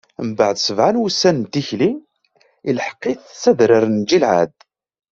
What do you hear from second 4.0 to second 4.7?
Gilɛad.